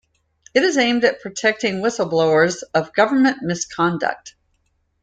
It 0.55 0.63
is 0.63 0.79
aimed 0.79 1.03
at 1.03 1.21
protecting 1.21 1.75
whistleblowers 1.75 2.63
of 2.73 2.91
government 2.91 3.43
misconduct. 3.43 4.33